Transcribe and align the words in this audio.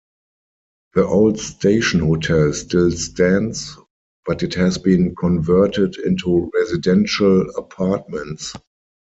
The 0.95 1.05
old 1.05 1.37
Station 1.39 1.99
Hotel 1.99 2.53
still 2.53 2.89
stands, 2.89 3.77
but 4.25 4.41
it 4.41 4.55
has 4.55 4.79
been 4.79 5.13
converted 5.15 5.95
into 5.99 6.49
residential 6.55 7.47
apartments. 7.55 8.53